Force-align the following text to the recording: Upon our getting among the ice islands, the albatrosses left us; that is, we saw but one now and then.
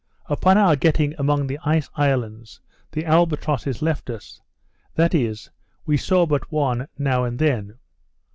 Upon 0.25 0.57
our 0.57 0.75
getting 0.75 1.13
among 1.19 1.45
the 1.45 1.59
ice 1.63 1.87
islands, 1.93 2.59
the 2.91 3.05
albatrosses 3.05 3.83
left 3.83 4.09
us; 4.09 4.41
that 4.95 5.13
is, 5.13 5.51
we 5.85 5.95
saw 5.95 6.25
but 6.25 6.51
one 6.51 6.87
now 6.97 7.23
and 7.23 7.37
then. 7.37 7.77